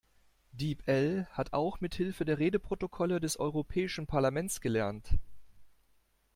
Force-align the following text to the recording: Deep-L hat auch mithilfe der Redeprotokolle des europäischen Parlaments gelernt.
Deep-L 0.53 1.27
hat 1.29 1.53
auch 1.53 1.79
mithilfe 1.79 2.25
der 2.25 2.39
Redeprotokolle 2.39 3.19
des 3.19 3.37
europäischen 3.39 4.07
Parlaments 4.07 4.59
gelernt. 4.59 5.13